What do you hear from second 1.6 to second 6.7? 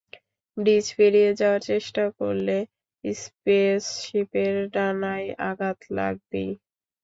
চেষ্টা করলে স্পেসশিপের ডানায় আঘাত লাগবেই।